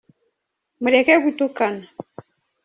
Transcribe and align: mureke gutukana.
mureke 0.81 1.13
gutukana. 1.23 1.85